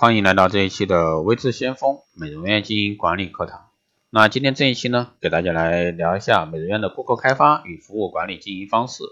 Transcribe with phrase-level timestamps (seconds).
[0.00, 3.66] 欢迎来到这一期的微智先锋美容院经营管理课堂。
[4.08, 9.04] 那今天这一期呢，给大家来聊一下美容院的顾客开发与服务管理经营方式。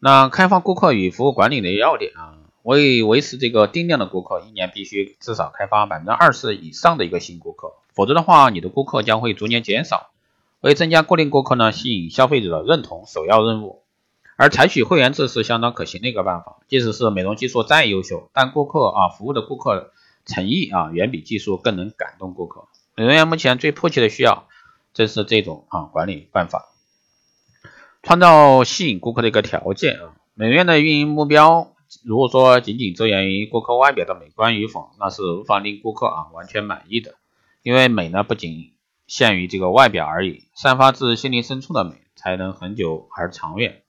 [0.00, 10.10] 那开发顾客与服务管理的要点啊，为维持这个定量的顾客，一年必须至少开发百分之二十以上的一个新顾客，否则的话，你的顾客将会逐年减少。
[10.58, 13.84] 为增加固定顾客呢，吸引消费者的认同，首要任务。
[14.38, 19.90] 而采取会员制是相当可行的一个办法，即使是美容技术再优秀，但顾客啊服务的顾客
[20.24, 22.68] 诚意啊远比技术更能感动顾客。
[22.94, 24.46] 美容院目前最迫切的需要
[24.94, 26.68] 正是这种啊管理办法，
[28.04, 30.14] 创造吸引顾客的一个条件啊。
[30.34, 31.72] 美容院的运营目标，
[32.04, 37.16] 如果说仅仅着眼于顾客外表的美观与否，那是无法令顾客啊完全满意的。
[37.64, 38.72] 因为美呢不仅
[39.08, 43.82] 限于这个外表而已，散发自心灵深处的美才能恒久而长远。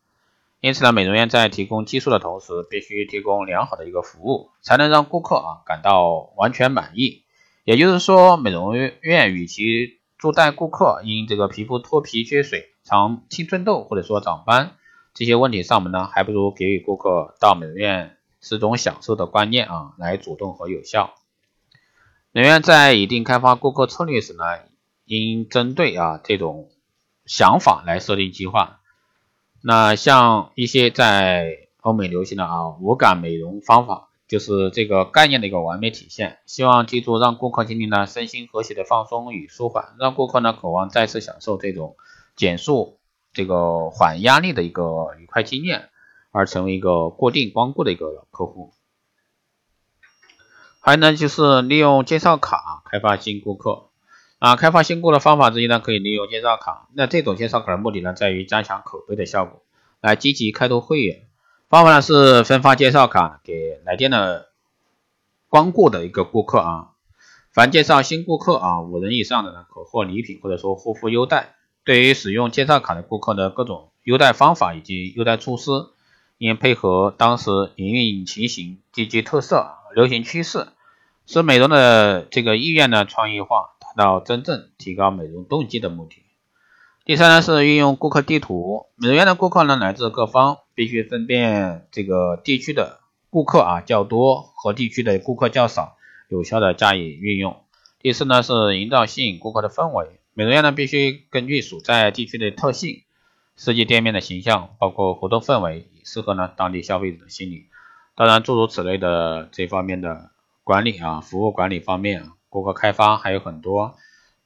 [0.62, 7.24] 因此呢，美容院在提供技术的同时，必须提供良好的一个服务，才能让顾客啊感到完全满意。
[7.64, 14.76] 也就是说，美容院与其坐待顾客因这个皮肤脱皮、缺水、长青春痘或者说长斑
[15.14, 21.14] 这些问题上门呢，还不如给予顾客到美容院是种享受的观念啊，来主动和有效。
[22.34, 24.44] 美容院在拟定开发顾客策略时呢，
[25.06, 26.70] 应针对啊这种
[27.26, 28.79] 想法来设定计划。
[29.62, 36.40] 那像一些在欧美流行的啊无感美容方法，就是这个概念的一个完美体现。
[36.46, 41.98] 希望记住，让顾客经历呢身心和谐的放松与舒缓，让顾客呢渴望再次享受这种
[42.36, 43.00] 减速、
[43.34, 45.90] 这个缓压力的一个愉快经验，
[46.32, 48.72] 而成为一个固定光顾的一个客户。
[50.80, 53.89] 还有呢，就是利用介绍卡开发新顾客。
[54.40, 56.88] 啊，开发新顾的方法之一呢，可以利用介绍卡。
[56.94, 59.62] 那这种介绍卡的目的呢，在于加强口碑的效果，
[60.00, 61.28] 来积极开拓会员。
[61.68, 64.48] 方法呢是分发介绍卡给来电的
[65.50, 66.92] 光顾的一个顾客啊。
[67.52, 71.56] 凡介绍新顾客啊五人以上的呢，可获礼品或者说护肤优待。
[71.84, 75.72] 对于使用介绍卡的顾客的各种优待方法以及优待措施，
[76.38, 80.68] 应配合当时营运情形、地区特色、流行趋势，
[81.26, 83.72] 使美容的这个意愿呢创意化。
[84.00, 86.24] 到真正提高美容动机的目的。
[87.04, 95.98] 第三呢是运用顾客地图，美容院的顾客呢来自各方，必须分辨这个地区的顾客啊较多和地区的顾客较少，
[96.30, 97.58] 有效的加以运用。
[98.00, 103.04] 第四呢是营造吸引顾客的氛围，美容院呢必须根据所在地区的特性，
[103.58, 107.66] 设计店面的形象，包括活动氛围，适合呢当地消费者的心理。
[108.16, 110.32] 当然诸如此类的这方面的
[110.64, 112.39] 管理啊，服务管理方面啊。
[112.50, 113.96] 顾客开发还有很多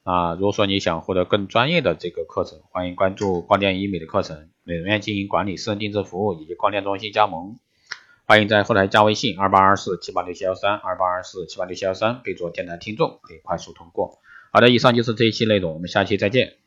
[0.02, 7.58] 啊，如果说你想获得更专业的这个课程，欢迎关注光电医美的课程、美容院经营管理、私人定制服务以及光电中心加盟。
[8.26, 14.18] 欢迎在后台加微信二八二四七八六七幺三二八二四七八六七幺三，备注电台听众，可以快速通过。
[14.50, 16.63] 好的，以上就是这一期内容，我们下期再见。